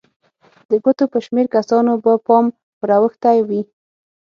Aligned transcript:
د 0.69 0.71
ګوتو 0.83 1.05
په 1.13 1.19
شمېر 1.25 1.45
کسانو 1.55 1.91
به 2.03 2.13
پام 2.27 2.45
ور 2.81 2.91
اوښتی 2.97 3.37
وي. 3.47 3.61